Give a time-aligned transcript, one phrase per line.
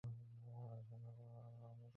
[0.03, 1.37] আলোচনা করছি
[1.41, 1.67] আমরা।